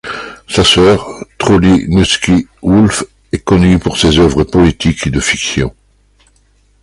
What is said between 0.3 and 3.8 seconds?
Sa sœur, Trolli Neutzsky-Wulff est connue